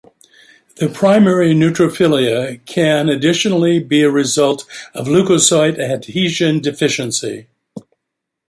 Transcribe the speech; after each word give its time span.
Primary 0.95 1.53
neutrophilia 1.53 2.65
can 2.65 3.07
additionally 3.07 3.77
be 3.79 4.01
a 4.01 4.09
result 4.09 4.65
of 4.95 5.07
Leukocyte 5.07 5.77
adhesion 5.79 6.59
deficiency. 6.59 7.45